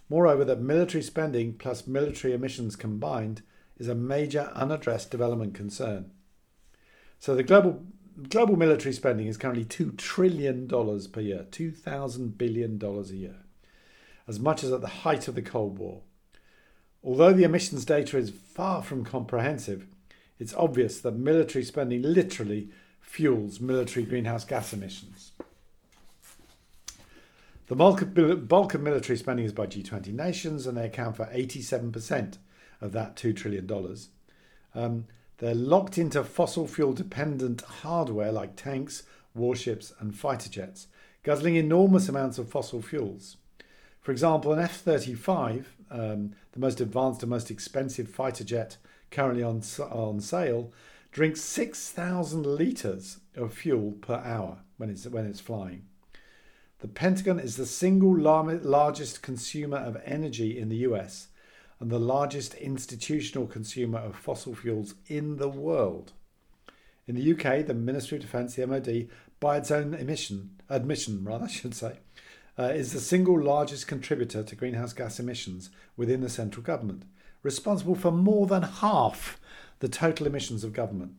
Moreover, 0.08 0.42
that 0.46 0.58
military 0.58 1.02
spending 1.02 1.52
plus 1.52 1.86
military 1.86 2.32
emissions 2.32 2.76
combined 2.76 3.42
is 3.76 3.88
a 3.88 3.94
major 3.94 4.50
unaddressed 4.54 5.10
development 5.10 5.52
concern. 5.52 6.10
So 7.18 7.34
the 7.34 7.42
global 7.42 7.84
global 8.30 8.56
military 8.56 8.94
spending 8.94 9.26
is 9.26 9.36
currently 9.36 9.66
$2 9.66 9.98
trillion 9.98 10.66
per 10.66 11.20
year, 11.20 11.46
$2,000 11.50 12.38
billion 12.38 12.82
a 12.82 13.02
year, 13.12 13.36
as 14.26 14.40
much 14.40 14.64
as 14.64 14.72
at 14.72 14.80
the 14.80 14.86
height 15.04 15.28
of 15.28 15.34
the 15.34 15.42
Cold 15.42 15.78
War. 15.78 16.00
Although 17.08 17.32
the 17.32 17.44
emissions 17.44 17.86
data 17.86 18.18
is 18.18 18.28
far 18.28 18.82
from 18.82 19.02
comprehensive, 19.02 19.86
it's 20.38 20.52
obvious 20.52 21.00
that 21.00 21.12
military 21.12 21.64
spending 21.64 22.02
literally 22.02 22.68
fuels 23.00 23.60
military 23.60 24.04
greenhouse 24.04 24.44
gas 24.44 24.74
emissions. 24.74 25.32
The 27.68 27.76
bulk 27.76 28.02
of, 28.74 28.82
military 28.82 29.16
spending 29.16 29.46
is 29.46 29.54
by 29.54 29.66
G20 29.66 30.08
nations, 30.08 30.66
and 30.66 30.76
they 30.76 30.84
account 30.84 31.16
for 31.16 31.24
87% 31.34 32.36
of 32.82 32.92
that 32.92 33.16
$2 33.16 33.34
trillion. 33.34 33.96
Um, 34.74 35.06
they're 35.38 35.54
locked 35.54 35.96
into 35.96 36.22
fossil 36.22 36.66
fuel 36.66 36.92
dependent 36.92 37.62
hardware 37.62 38.32
like 38.32 38.54
tanks, 38.54 39.04
warships, 39.34 39.94
and 39.98 40.14
fighter 40.14 40.50
jets, 40.50 40.88
guzzling 41.22 41.56
enormous 41.56 42.06
amounts 42.06 42.36
of 42.36 42.50
fossil 42.50 42.82
fuels. 42.82 43.38
For 44.08 44.12
example, 44.12 44.54
an 44.54 44.58
F 44.58 44.80
35, 44.80 45.76
um, 45.90 46.32
the 46.52 46.58
most 46.58 46.80
advanced 46.80 47.22
and 47.22 47.28
most 47.28 47.50
expensive 47.50 48.08
fighter 48.08 48.42
jet 48.42 48.78
currently 49.10 49.42
on, 49.42 49.60
on 49.90 50.20
sale, 50.22 50.72
drinks 51.12 51.42
6,000 51.42 52.46
litres 52.46 53.18
of 53.36 53.52
fuel 53.52 53.92
per 54.00 54.14
hour 54.24 54.60
when 54.78 54.88
it's, 54.88 55.06
when 55.06 55.26
it's 55.26 55.40
flying. 55.40 55.82
The 56.78 56.88
Pentagon 56.88 57.38
is 57.38 57.58
the 57.58 57.66
single 57.66 58.18
largest 58.18 59.20
consumer 59.20 59.76
of 59.76 60.00
energy 60.06 60.58
in 60.58 60.70
the 60.70 60.86
US 60.88 61.28
and 61.78 61.90
the 61.90 62.00
largest 62.00 62.54
institutional 62.54 63.46
consumer 63.46 63.98
of 63.98 64.16
fossil 64.16 64.54
fuels 64.54 64.94
in 65.08 65.36
the 65.36 65.50
world. 65.50 66.14
In 67.06 67.14
the 67.14 67.32
UK, 67.32 67.66
the 67.66 67.74
Ministry 67.74 68.16
of 68.16 68.22
Defence, 68.22 68.54
the 68.54 68.66
MOD, 68.66 69.08
by 69.38 69.58
its 69.58 69.70
own 69.70 69.92
emission, 69.92 70.52
admission, 70.70 71.24
rather, 71.24 71.44
I 71.44 71.48
should 71.48 71.74
say, 71.74 71.98
uh, 72.58 72.64
is 72.64 72.92
the 72.92 73.00
single 73.00 73.40
largest 73.40 73.86
contributor 73.86 74.42
to 74.42 74.56
greenhouse 74.56 74.92
gas 74.92 75.20
emissions 75.20 75.70
within 75.96 76.20
the 76.20 76.28
central 76.28 76.62
government, 76.62 77.04
responsible 77.42 77.94
for 77.94 78.10
more 78.10 78.46
than 78.46 78.62
half 78.62 79.40
the 79.78 79.88
total 79.88 80.26
emissions 80.26 80.64
of 80.64 80.72
government. 80.72 81.12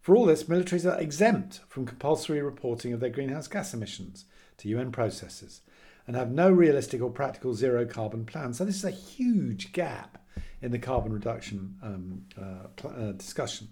For 0.00 0.16
all 0.16 0.26
this, 0.26 0.44
militaries 0.44 0.90
are 0.90 1.00
exempt 1.00 1.60
from 1.68 1.86
compulsory 1.86 2.40
reporting 2.40 2.92
of 2.92 3.00
their 3.00 3.10
greenhouse 3.10 3.48
gas 3.48 3.74
emissions 3.74 4.24
to 4.58 4.68
UN 4.68 4.92
processes 4.92 5.60
and 6.06 6.16
have 6.16 6.30
no 6.30 6.50
realistic 6.50 7.02
or 7.02 7.10
practical 7.10 7.52
zero 7.52 7.84
carbon 7.84 8.24
plan. 8.24 8.54
So, 8.54 8.64
this 8.64 8.76
is 8.76 8.84
a 8.84 8.90
huge 8.90 9.72
gap 9.72 10.24
in 10.62 10.70
the 10.70 10.78
carbon 10.78 11.12
reduction 11.12 11.76
um, 11.82 12.22
uh, 12.40 12.88
uh, 12.88 13.12
discussion. 13.12 13.68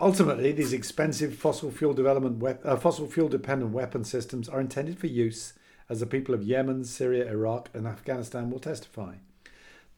Ultimately, 0.00 0.50
these 0.52 0.72
expensive 0.72 1.34
fossil 1.34 1.70
fuel 1.70 1.92
development, 1.92 2.42
uh, 2.64 2.76
fossil 2.76 3.06
fuel 3.06 3.28
dependent 3.28 3.72
weapon 3.72 4.02
systems 4.02 4.48
are 4.48 4.60
intended 4.60 4.98
for 4.98 5.08
use, 5.08 5.52
as 5.90 6.00
the 6.00 6.06
people 6.06 6.34
of 6.34 6.42
Yemen, 6.42 6.84
Syria, 6.84 7.30
Iraq, 7.30 7.68
and 7.74 7.86
Afghanistan 7.86 8.50
will 8.50 8.60
testify. 8.60 9.16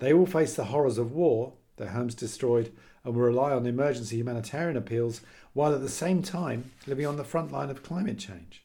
They 0.01 0.13
will 0.13 0.27
face 0.27 0.57
the 0.57 0.65
horrors 0.65 0.99
of 0.99 1.13
war, 1.13 1.53
their 1.77 1.91
homes 1.91 2.17
destroyed, 2.17 2.73
and 3.05 3.15
will 3.15 3.23
rely 3.23 3.53
on 3.53 3.65
emergency 3.65 4.17
humanitarian 4.17 4.77
appeals 4.77 5.21
while 5.53 5.73
at 5.73 5.83
the 5.83 5.89
same 5.89 6.21
time 6.23 6.73
living 6.89 7.07
on 7.07 7.17
the 7.17 7.25
front 7.25 7.53
line 7.53 7.71
of 7.71 7.85
climate 7.85 8.19
change. 8.19 8.65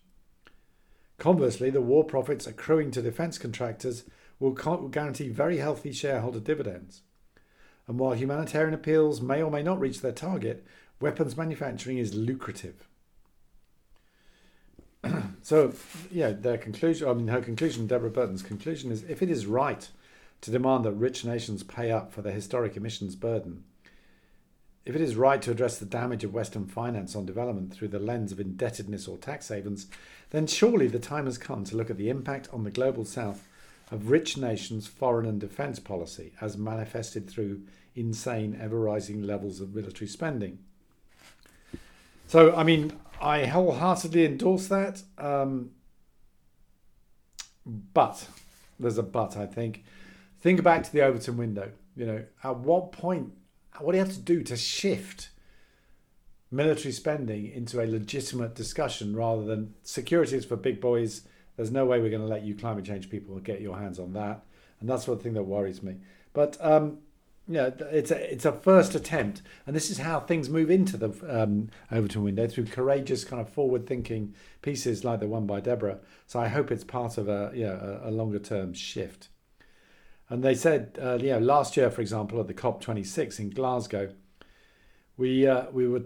Conversely, 1.20 1.70
the 1.70 1.82
war 1.82 2.04
profits 2.04 2.48
accruing 2.48 2.90
to 2.92 3.02
defence 3.02 3.38
contractors 3.38 4.06
will 4.40 4.52
guarantee 4.52 5.30
very 5.30 5.58
healthy 5.58 5.92
shareholder 5.92 6.40
dividends. 6.40 7.02
And 7.88 8.00
while 8.00 8.14
humanitarian 8.14 8.74
appeals 8.74 9.22
may 9.22 9.42
or 9.42 9.52
may 9.52 9.64
not 9.64 9.80
reach 9.80 10.02
their 10.02 10.12
target, 10.12 10.66
weapons 11.00 11.38
manufacturing 11.38 11.98
is 11.98 12.14
lucrative. 12.14 12.88
so, 15.42 15.74
yeah, 16.12 16.32
their 16.32 16.58
conclusion, 16.58 17.08
I 17.08 17.14
mean, 17.14 17.28
her 17.28 17.42
conclusion, 17.42 17.88
Deborah 17.88 18.10
Burton's 18.10 18.44
conclusion 18.44 18.92
is 18.92 19.04
if 19.04 19.22
it 19.22 19.30
is 19.30 19.46
right 19.46 19.88
to 20.42 20.52
demand 20.52 20.86
that 20.86 20.94
rich 20.94 21.26
nations 21.26 21.64
pay 21.64 21.92
up 21.92 22.12
for 22.12 22.22
their 22.22 22.34
historic 22.34 22.78
emissions 22.78 23.16
burden, 23.16 23.64
if 24.86 24.96
it 24.96 25.02
is 25.02 25.18
right 25.18 25.42
to 25.42 25.52
address 25.52 25.78
the 25.78 25.86
damage 25.86 26.24
of 26.24 26.34
Western 26.34 26.66
finance 26.66 27.14
on 27.14 27.26
development 27.26 27.74
through 27.74 27.90
the 27.90 28.00
lens 28.00 28.32
of 28.32 28.40
indebtedness 28.40 29.06
or 29.06 29.18
tax 29.18 29.50
havens, 29.50 29.88
then 30.30 30.48
surely 30.48 30.88
the 30.88 30.98
time 30.98 31.26
has 31.26 31.38
come 31.38 31.66
to 31.66 31.76
look 31.76 31.90
at 31.90 31.98
the 31.98 32.10
impact 32.10 32.48
on 32.54 32.64
the 32.64 32.72
global 32.72 33.04
south 33.04 33.46
of 33.92 34.10
rich 34.10 34.38
nations' 34.38 34.88
foreign 34.88 35.26
and 35.26 35.42
defence 35.42 35.80
policy 35.80 36.32
as 36.40 36.58
manifested 36.58 37.30
through 37.30 37.62
insane, 37.96 38.58
ever 38.62 38.80
rising 38.80 39.24
levels 39.24 39.60
of 39.60 39.76
military 39.76 40.08
spending. 40.08 40.60
So, 42.28 42.54
I 42.54 42.64
mean, 42.64 42.92
I 43.22 43.46
wholeheartedly 43.46 44.26
endorse 44.26 44.68
that. 44.68 45.02
Um, 45.18 45.72
but 47.66 48.28
there's 48.80 48.98
a 48.98 49.04
but, 49.04 49.38
I 49.38 49.46
think. 49.46 49.84
Think 50.42 50.62
back 50.62 50.84
to 50.84 50.92
the 50.92 51.02
Overton 51.02 51.38
window. 51.38 51.72
You 51.96 52.06
know, 52.06 52.24
at 52.44 52.58
what 52.58 52.92
point, 52.92 53.32
what 53.80 53.94
do 53.94 53.98
you 53.98 54.04
have 54.04 54.14
to 54.14 54.20
do 54.20 54.44
to 54.44 54.58
shift 54.58 55.30
military 56.52 56.92
spending 56.92 57.52
into 57.52 57.82
a 57.82 57.88
legitimate 57.88 58.56
discussion 58.56 59.16
rather 59.16 59.44
than 59.44 59.74
security 59.84 60.36
is 60.36 60.46
for 60.46 60.58
big 60.58 60.82
boys? 60.82 61.22
There's 61.56 61.72
no 61.72 61.86
way 61.86 62.00
we're 62.00 62.12
going 62.12 62.22
to 62.22 62.28
let 62.28 62.44
you 62.44 62.56
climate 62.56 62.86
change 62.86 63.10
people 63.10 63.40
get 63.40 63.62
your 63.62 63.80
hands 63.80 64.00
on 64.00 64.14
that. 64.14 64.44
And 64.80 64.90
that's 64.90 65.06
the 65.06 65.16
thing 65.16 65.34
that 65.34 65.44
worries 65.44 65.82
me. 65.82 65.96
But 66.34 66.58
um, 66.60 67.00
yeah, 67.48 67.70
it's 67.92 68.12
a 68.12 68.34
it's 68.34 68.46
a 68.46 68.52
first 68.52 68.94
attempt, 68.94 69.42
and 69.66 69.76
this 69.76 69.90
is 69.90 70.00
how 70.00 70.20
things 70.20 70.50
move 70.50 70.70
into 70.70 70.98
the 70.98 71.10
um, 71.30 71.70
Overton 71.92 72.24
window 72.24 72.48
through 72.48 72.66
courageous 72.66 73.24
kind 73.24 73.42
of 73.42 73.50
forward 73.50 73.88
thinking 73.88 74.34
pieces 74.62 75.06
like 75.06 75.22
the 75.22 75.28
one 75.28 75.48
by 75.48 75.62
Deborah. 75.62 76.00
So 76.26 76.40
I 76.40 76.50
hope 76.50 76.72
it's 76.72 76.84
part 76.84 77.18
of 77.18 77.30
a 77.30 77.52
yeah 77.56 77.78
a, 78.04 78.10
a 78.10 78.12
longer 78.12 78.40
term 78.40 78.74
shift. 78.74 79.30
And 80.30 80.44
they 80.44 80.56
said, 80.56 81.00
uh, 81.02 81.18
you 81.22 81.30
know, 81.30 81.40
last 81.40 81.78
year, 81.78 81.90
for 81.90 82.02
example, 82.02 82.40
at 82.42 82.48
the 82.48 82.54
COP 82.54 82.82
twenty 82.82 83.04
six 83.04 83.40
in 83.40 83.50
Glasgow, 83.50 84.14
we 85.16 85.48
uh, 85.48 85.72
we 85.72 85.88
were 85.88 86.04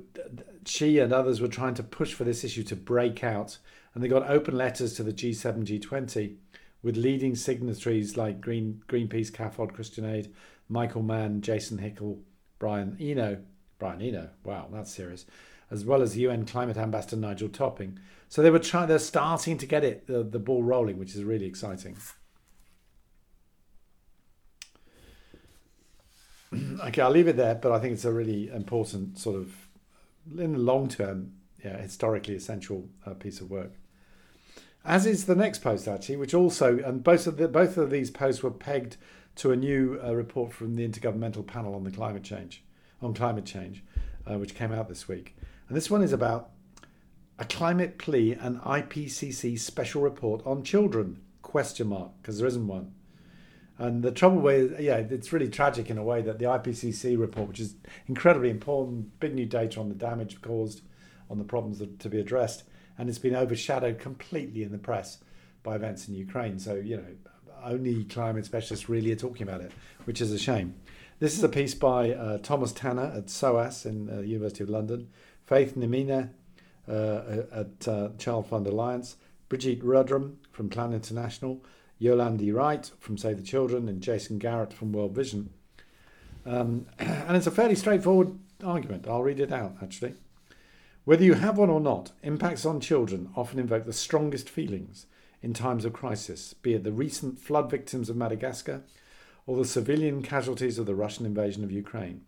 she 0.65 0.99
and 0.99 1.11
others 1.11 1.41
were 1.41 1.47
trying 1.47 1.73
to 1.73 1.83
push 1.83 2.13
for 2.13 2.23
this 2.23 2.43
issue 2.43 2.63
to 2.63 2.75
break 2.75 3.23
out, 3.23 3.57
and 3.95 4.03
they 4.03 4.07
got 4.07 4.29
open 4.29 4.55
letters 4.55 4.93
to 4.93 5.03
the 5.03 5.13
G 5.13 5.33
seven 5.33 5.65
G 5.65 5.79
twenty 5.79 6.37
with 6.83 6.97
leading 6.97 7.35
signatories 7.35 8.15
like 8.15 8.41
Green 8.41 8.83
Greenpeace, 8.87 9.31
CAFOD, 9.31 9.73
Christian 9.73 10.05
Aid 10.05 10.33
Michael 10.71 11.03
Mann, 11.03 11.41
Jason 11.41 11.77
Hickel, 11.79 12.19
Brian 12.57 12.95
Eno, 12.99 13.39
Brian 13.77 14.01
Eno, 14.01 14.29
wow, 14.45 14.69
that's 14.71 14.91
serious, 14.91 15.25
as 15.69 15.83
well 15.83 16.01
as 16.01 16.17
UN 16.17 16.45
Climate 16.45 16.77
Ambassador 16.77 17.17
Nigel 17.17 17.49
Topping. 17.49 17.99
So 18.29 18.41
they 18.41 18.49
were 18.49 18.59
trying, 18.59 18.87
they're 18.87 18.97
starting 18.99 19.57
to 19.57 19.65
get 19.65 19.83
it, 19.83 20.07
the, 20.07 20.23
the 20.23 20.39
ball 20.39 20.63
rolling, 20.63 20.97
which 20.97 21.13
is 21.13 21.25
really 21.25 21.45
exciting. 21.45 21.97
okay, 26.85 27.01
I'll 27.01 27.11
leave 27.11 27.27
it 27.27 27.35
there, 27.35 27.55
but 27.55 27.73
I 27.73 27.79
think 27.79 27.93
it's 27.93 28.05
a 28.05 28.13
really 28.13 28.47
important 28.47 29.19
sort 29.19 29.35
of, 29.35 29.53
in 30.37 30.53
the 30.53 30.59
long 30.59 30.87
term, 30.87 31.33
yeah, 31.63 31.77
historically 31.81 32.35
essential 32.35 32.87
uh, 33.05 33.13
piece 33.13 33.41
of 33.41 33.51
work. 33.51 33.73
As 34.83 35.05
is 35.05 35.25
the 35.25 35.35
next 35.35 35.59
post 35.59 35.87
actually, 35.87 36.15
which 36.15 36.33
also, 36.33 36.79
and 36.79 37.03
both 37.03 37.27
of 37.27 37.35
the, 37.37 37.47
both 37.47 37.77
of 37.77 37.91
these 37.91 38.09
posts 38.09 38.41
were 38.41 38.51
pegged 38.51 38.97
to 39.35 39.51
a 39.51 39.55
new 39.55 39.99
uh, 40.03 40.13
report 40.13 40.53
from 40.53 40.75
the 40.75 40.87
Intergovernmental 40.87 41.45
Panel 41.45 41.75
on 41.75 41.83
the 41.83 41.91
Climate 41.91 42.23
Change, 42.23 42.63
on 43.01 43.13
climate 43.13 43.45
change, 43.45 43.83
uh, 44.29 44.37
which 44.37 44.55
came 44.55 44.71
out 44.71 44.89
this 44.89 45.07
week. 45.07 45.35
And 45.67 45.75
this 45.75 45.89
one 45.89 46.03
is 46.03 46.13
about 46.13 46.51
a 47.39 47.45
climate 47.45 47.97
plea 47.97 48.33
and 48.33 48.59
IPCC 48.61 49.57
special 49.57 50.01
report 50.01 50.45
on 50.45 50.63
children? 50.63 51.21
Question 51.41 51.87
mark 51.87 52.11
because 52.21 52.37
there 52.37 52.47
isn't 52.47 52.67
one. 52.67 52.93
And 53.79 54.03
the 54.03 54.11
trouble 54.11 54.41
with, 54.41 54.79
yeah, 54.79 54.97
it's 54.97 55.33
really 55.33 55.49
tragic 55.49 55.89
in 55.89 55.97
a 55.97 56.03
way 56.03 56.21
that 56.21 56.37
the 56.37 56.45
IPCC 56.45 57.19
report, 57.19 57.47
which 57.47 57.59
is 57.59 57.75
incredibly 58.05 58.51
important, 58.51 59.19
big 59.19 59.33
new 59.33 59.47
data 59.47 59.79
on 59.79 59.89
the 59.89 59.95
damage 59.95 60.39
caused, 60.41 60.81
on 61.31 61.39
the 61.39 61.43
problems 61.43 61.79
that, 61.79 61.99
to 61.99 62.09
be 62.09 62.19
addressed, 62.19 62.63
and 62.97 63.09
it's 63.09 63.17
been 63.17 63.35
overshadowed 63.35 63.97
completely 63.97 64.61
in 64.61 64.71
the 64.71 64.77
press 64.77 65.17
by 65.63 65.75
events 65.75 66.07
in 66.07 66.13
Ukraine. 66.13 66.59
So, 66.59 66.75
you 66.75 66.97
know, 66.97 67.15
only 67.63 68.03
climate 68.05 68.45
specialists 68.45 68.89
really 68.89 69.11
are 69.11 69.15
talking 69.15 69.47
about 69.47 69.61
it, 69.61 69.71
which 70.05 70.21
is 70.21 70.31
a 70.31 70.39
shame. 70.39 70.75
This 71.19 71.37
is 71.37 71.43
a 71.43 71.49
piece 71.49 71.75
by 71.75 72.11
uh, 72.11 72.39
Thomas 72.39 72.71
Tanner 72.71 73.13
at 73.15 73.29
SOAS 73.29 73.85
in 73.85 74.09
uh, 74.09 74.17
the 74.17 74.27
University 74.27 74.63
of 74.63 74.69
London, 74.69 75.09
Faith 75.45 75.75
Nemina 75.75 76.29
uh, 76.87 77.43
at 77.51 77.87
uh, 77.87 78.09
Child 78.17 78.47
Fund 78.47 78.67
Alliance, 78.67 79.17
Brigitte 79.47 79.83
Rudram 79.83 80.37
from 80.51 80.69
Plan 80.69 80.93
International, 80.93 81.63
Yolande 81.99 82.51
Wright 82.51 82.89
from 82.99 83.17
Save 83.17 83.37
the 83.37 83.43
Children, 83.43 83.87
and 83.87 84.01
Jason 84.01 84.39
Garrett 84.39 84.73
from 84.73 84.91
World 84.91 85.13
Vision. 85.13 85.51
Um, 86.45 86.87
and 86.99 87.37
it's 87.37 87.47
a 87.47 87.51
fairly 87.51 87.75
straightforward 87.75 88.37
argument. 88.63 89.07
I'll 89.07 89.23
read 89.23 89.39
it 89.39 89.51
out 89.51 89.75
actually. 89.81 90.15
Whether 91.03 91.23
you 91.23 91.33
have 91.33 91.57
one 91.57 91.69
or 91.69 91.79
not, 91.79 92.11
impacts 92.23 92.65
on 92.65 92.79
children 92.79 93.29
often 93.35 93.59
invoke 93.59 93.85
the 93.85 93.93
strongest 93.93 94.49
feelings 94.49 95.05
in 95.41 95.53
times 95.53 95.85
of 95.85 95.93
crisis, 95.93 96.53
be 96.53 96.73
it 96.73 96.83
the 96.83 96.91
recent 96.91 97.39
flood 97.39 97.69
victims 97.69 98.09
of 98.09 98.15
Madagascar 98.15 98.83
or 99.45 99.57
the 99.57 99.65
civilian 99.65 100.21
casualties 100.21 100.77
of 100.77 100.85
the 100.85 100.95
Russian 100.95 101.25
invasion 101.25 101.63
of 101.63 101.71
Ukraine. 101.71 102.21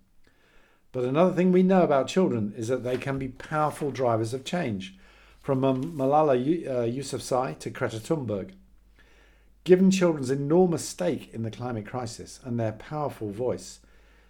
But 0.91 1.05
another 1.05 1.34
thing 1.34 1.51
we 1.51 1.63
know 1.63 1.84
about 1.84 2.08
children 2.08 2.53
is 2.55 2.67
that 2.67 2.84
they 2.84 2.98
can 2.98 3.17
be 3.17 3.27
powerful 3.27 3.91
drivers 3.91 4.34
of 4.34 4.46
change, 4.46 4.96
from 5.43 5.62
Malala 5.62 6.36
uh, 6.67 6.72
Yousafzai 6.86 7.60
to 7.60 7.70
Greta 7.70 7.98
Thunberg. 7.98 8.51
Given 9.65 9.91
children's 9.91 10.32
enormous 10.32 10.88
stake 10.88 11.34
in 11.34 11.43
the 11.43 11.51
climate 11.51 11.86
crisis 11.86 12.39
and 12.43 12.60
their 12.60 12.72
powerful 12.72 13.29
voice, 13.29 13.82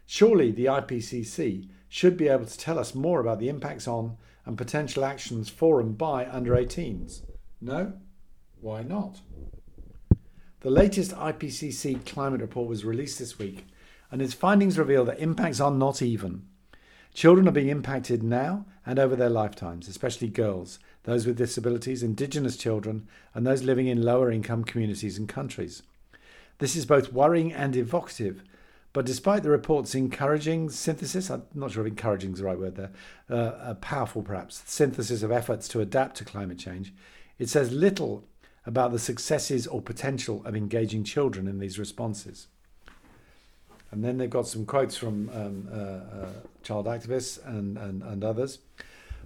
surely 0.05 0.51
the 0.51 0.65
IPCC 0.65 1.69
should 1.87 2.17
be 2.17 2.27
able 2.27 2.45
to 2.45 2.57
tell 2.57 2.79
us 2.79 2.95
more 2.95 3.19
about 3.19 3.39
the 3.39 3.49
impacts 3.49 3.87
on 3.87 4.17
and 4.45 4.57
potential 4.57 5.05
actions 5.05 5.49
for 5.49 5.79
and 5.79 5.97
by 5.97 6.27
under 6.27 6.55
18s. 6.55 7.21
No? 7.61 7.93
Why 8.63 8.81
not? 8.81 9.19
The 10.61 10.69
latest 10.69 11.11
IPCC 11.11 12.05
climate 12.05 12.39
report 12.39 12.69
was 12.69 12.85
released 12.85 13.19
this 13.19 13.37
week, 13.37 13.65
and 14.09 14.21
its 14.21 14.33
findings 14.33 14.79
reveal 14.79 15.03
that 15.03 15.19
impacts 15.19 15.59
are 15.59 15.69
not 15.69 16.01
even. 16.01 16.47
Children 17.13 17.49
are 17.49 17.51
being 17.51 17.67
impacted 17.67 18.23
now 18.23 18.65
and 18.85 18.99
over 18.99 19.17
their 19.17 19.29
lifetimes, 19.29 19.89
especially 19.89 20.29
girls, 20.29 20.79
those 21.03 21.27
with 21.27 21.37
disabilities, 21.37 22.03
Indigenous 22.03 22.55
children, 22.55 23.05
and 23.33 23.45
those 23.45 23.63
living 23.63 23.87
in 23.87 24.01
lower 24.01 24.31
income 24.31 24.63
communities 24.63 25.17
and 25.17 25.27
countries. 25.27 25.83
This 26.59 26.77
is 26.77 26.85
both 26.85 27.11
worrying 27.11 27.51
and 27.51 27.75
evocative, 27.75 28.45
but 28.93 29.05
despite 29.05 29.43
the 29.43 29.49
report's 29.49 29.93
encouraging 29.93 30.69
synthesis, 30.69 31.29
I'm 31.29 31.43
not 31.53 31.71
sure 31.71 31.85
if 31.85 31.91
encouraging 31.91 32.31
is 32.31 32.39
the 32.39 32.45
right 32.45 32.57
word 32.57 32.77
there, 32.77 32.91
uh, 33.29 33.73
powerful 33.81 34.21
perhaps, 34.21 34.63
synthesis 34.65 35.21
of 35.21 35.33
efforts 35.33 35.67
to 35.67 35.81
adapt 35.81 36.15
to 36.17 36.23
climate 36.23 36.59
change, 36.59 36.93
it 37.37 37.49
says 37.49 37.73
little 37.73 38.23
about 38.65 38.91
the 38.91 38.99
successes 38.99 39.67
or 39.67 39.81
potential 39.81 40.41
of 40.45 40.55
engaging 40.55 41.03
children 41.03 41.47
in 41.47 41.59
these 41.59 41.77
responses. 41.77 42.47
And 43.91 44.03
then 44.03 44.17
they've 44.17 44.29
got 44.29 44.47
some 44.47 44.65
quotes 44.65 44.97
from 44.97 45.29
um, 45.29 45.67
uh, 45.71 45.75
uh, 45.75 46.29
child 46.63 46.87
activists 46.87 47.45
and, 47.45 47.77
and, 47.77 48.01
and 48.01 48.23
others, 48.23 48.59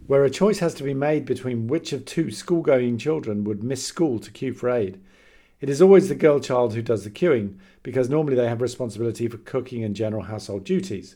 where 0.08 0.26
a 0.26 0.30
choice 0.30 0.60
has 0.60 0.74
to 0.76 0.84
be 0.84 0.94
made 0.94 1.26
between 1.26 1.68
which 1.68 1.94
of 1.94 2.04
two 2.04 2.32
school 2.32 2.62
going 2.62 2.98
children 2.98 3.44
would 3.46 3.64
miss 3.64 3.86
school 3.86 4.20
to 4.20 4.32
queue 4.32 4.54
for 4.54 4.70
aid. 4.70 5.00
It 5.62 5.70
is 5.70 5.82
always 5.82 6.10
the 6.10 6.16
girl 6.16 6.40
child 6.40 6.74
who 6.74 6.82
does 6.82 7.04
the 7.04 7.10
queuing 7.10 7.58
because 7.82 8.10
normally 8.10 8.36
they 8.36 8.48
have 8.48 8.62
responsibility 8.62 9.28
for 9.28 9.38
cooking 9.38 9.84
and 9.84 9.96
general 9.96 10.24
household 10.24 10.66
duties. 10.66 11.16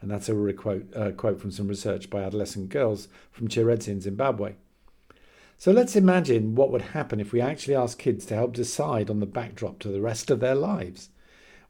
And 0.00 0.10
that's 0.10 0.28
a 0.28 0.52
quote, 0.52 0.86
uh, 0.96 1.10
quote 1.10 1.40
from 1.40 1.50
some 1.50 1.68
research 1.68 2.08
by 2.08 2.22
adolescent 2.22 2.68
girls 2.68 3.08
from 3.30 3.48
Chiredzi 3.48 3.88
in 3.88 4.00
Zimbabwe. 4.00 4.54
So 5.62 5.70
let's 5.70 5.94
imagine 5.94 6.56
what 6.56 6.72
would 6.72 6.82
happen 6.82 7.20
if 7.20 7.32
we 7.32 7.40
actually 7.40 7.76
asked 7.76 8.00
kids 8.00 8.26
to 8.26 8.34
help 8.34 8.52
decide 8.52 9.08
on 9.08 9.20
the 9.20 9.26
backdrop 9.26 9.78
to 9.78 9.88
the 9.90 10.00
rest 10.00 10.28
of 10.28 10.40
their 10.40 10.56
lives. 10.56 11.10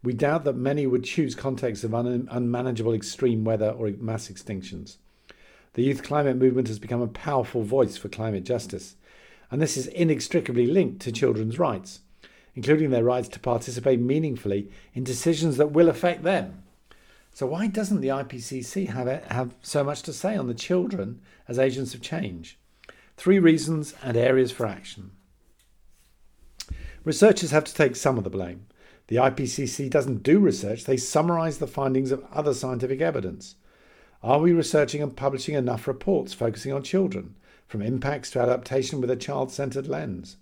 We 0.03 0.15
doubt 0.15 0.45
that 0.45 0.57
many 0.57 0.87
would 0.87 1.05
choose 1.05 1.35
contexts 1.35 1.85
of 1.85 1.95
un- 1.95 2.27
unmanageable 2.31 2.95
extreme 2.95 3.45
weather 3.45 3.69
or 3.69 3.91
mass 3.99 4.29
extinctions. 4.29 4.97
the 5.75 5.83
youth 5.83 6.03
climate 6.03 6.39
movement 6.39 6.69
has 6.69 6.79
become 6.79 7.03
a 7.03 7.07
powerful 7.07 7.65
voice 7.65 7.99
for 7.99 8.09
climate 8.09 8.45
justice, 8.45 8.97
and 9.51 9.61
this 9.61 9.77
is 9.77 9.89
inextricably 9.89 10.67
linked 10.67 11.03
to 11.03 11.13
children's 11.13 11.59
rights, 11.59 12.01
including 12.55 12.89
their 12.89 13.05
rights 13.05 13.29
to 13.29 13.41
participate 13.41 14.01
meaningfully 14.01 14.71
in 14.95 15.05
decisions 15.05 15.59
that 15.59 15.73
will 15.73 15.91
affect 15.91 16.23
them. 16.23 16.63
So, 17.35 17.45
why 17.45 17.67
doesn't 17.67 18.01
the 18.01 18.09
IPCC 18.09 18.89
have, 18.89 19.23
have 19.25 19.55
so 19.61 19.85
much 19.85 20.01
to 20.05 20.15
say 20.15 20.35
on 20.35 20.47
the 20.47 20.55
children 20.55 21.21
as 21.47 21.59
agents 21.59 21.93
of 21.93 22.01
change? 22.01 22.59
Three 23.23 23.39
reasons 23.39 23.95
and 24.03 24.17
areas 24.17 24.51
for 24.51 24.67
action. 24.67 25.13
Researchers 27.05 27.53
have 27.53 27.63
to 27.63 27.73
take 27.73 27.95
some 27.95 28.19
of 28.19 28.25
the 28.25 28.31
blame. 28.31 28.67
The 29.07 29.15
IPCC 29.15 29.89
doesn't 29.89 30.25
do 30.25 30.41
research, 30.41 30.87
they 30.87 30.97
summarise 30.97 31.59
the 31.59 31.69
findings 31.69 32.11
of 32.11 32.25
other 32.33 32.53
scientific 32.53 33.01
evidence. 33.01 33.55
Are 34.25 34.41
we 34.41 34.53
researching 34.53 35.05
and 35.05 35.17
publishing 35.17 35.55
enough 35.55 35.87
reports 35.87 36.35
focusing 36.35 36.73
on 36.73 36.83
children, 36.83 37.37
from 37.69 37.81
impacts 37.81 38.29
to 38.33 38.41
adaptation 38.41 39.01
with 39.01 39.09
a 39.09 39.15
child 39.15 39.53
centred 39.53 39.87
lens? 39.87 40.37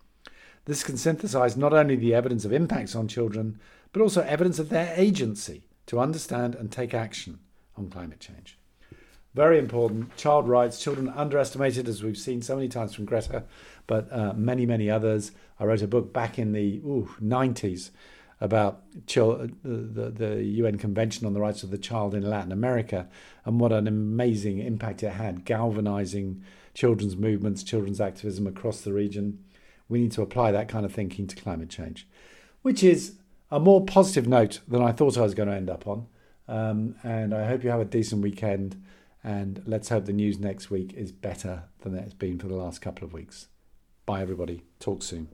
This 0.68 0.84
can 0.84 0.96
synthesise 0.96 1.56
not 1.56 1.72
only 1.72 1.96
the 1.96 2.12
evidence 2.12 2.44
of 2.44 2.52
impacts 2.52 2.94
on 2.94 3.08
children, 3.08 3.58
but 3.90 4.02
also 4.02 4.20
evidence 4.20 4.58
of 4.58 4.68
their 4.68 4.92
agency 4.98 5.62
to 5.86 5.98
understand 5.98 6.54
and 6.54 6.70
take 6.70 6.92
action 6.92 7.38
on 7.74 7.88
climate 7.88 8.20
change. 8.20 8.58
Very 9.32 9.58
important. 9.58 10.14
Child 10.18 10.46
rights, 10.46 10.78
children 10.78 11.08
underestimated, 11.08 11.88
as 11.88 12.02
we've 12.02 12.18
seen 12.18 12.42
so 12.42 12.54
many 12.54 12.68
times 12.68 12.94
from 12.94 13.06
Greta, 13.06 13.44
but 13.86 14.12
uh, 14.12 14.34
many, 14.34 14.66
many 14.66 14.90
others. 14.90 15.32
I 15.58 15.64
wrote 15.64 15.80
a 15.80 15.88
book 15.88 16.12
back 16.12 16.38
in 16.38 16.52
the 16.52 16.82
ooh, 16.84 17.08
90s 17.18 17.88
about 18.38 18.82
the, 19.06 19.50
the, 19.62 20.10
the 20.10 20.44
UN 20.44 20.76
Convention 20.76 21.26
on 21.26 21.32
the 21.32 21.40
Rights 21.40 21.62
of 21.62 21.70
the 21.70 21.78
Child 21.78 22.14
in 22.14 22.28
Latin 22.28 22.52
America 22.52 23.08
and 23.46 23.58
what 23.58 23.72
an 23.72 23.88
amazing 23.88 24.58
impact 24.58 25.02
it 25.02 25.12
had, 25.12 25.46
galvanizing 25.46 26.44
children's 26.74 27.16
movements, 27.16 27.62
children's 27.62 28.02
activism 28.02 28.46
across 28.46 28.82
the 28.82 28.92
region. 28.92 29.38
We 29.88 30.00
need 30.00 30.12
to 30.12 30.22
apply 30.22 30.52
that 30.52 30.68
kind 30.68 30.84
of 30.84 30.92
thinking 30.92 31.26
to 31.26 31.36
climate 31.36 31.70
change, 31.70 32.06
which 32.62 32.82
is 32.82 33.14
a 33.50 33.58
more 33.58 33.84
positive 33.84 34.26
note 34.26 34.60
than 34.68 34.82
I 34.82 34.92
thought 34.92 35.16
I 35.16 35.22
was 35.22 35.34
going 35.34 35.48
to 35.48 35.54
end 35.54 35.70
up 35.70 35.86
on. 35.86 36.06
Um, 36.46 36.96
and 37.02 37.34
I 37.34 37.46
hope 37.46 37.64
you 37.64 37.70
have 37.70 37.80
a 37.80 37.84
decent 37.84 38.22
weekend. 38.22 38.82
And 39.24 39.62
let's 39.66 39.88
hope 39.88 40.06
the 40.06 40.12
news 40.12 40.38
next 40.38 40.70
week 40.70 40.92
is 40.94 41.12
better 41.12 41.64
than 41.80 41.94
it's 41.94 42.14
been 42.14 42.38
for 42.38 42.48
the 42.48 42.54
last 42.54 42.80
couple 42.80 43.04
of 43.04 43.12
weeks. 43.12 43.48
Bye, 44.06 44.22
everybody. 44.22 44.62
Talk 44.80 45.02
soon. 45.02 45.28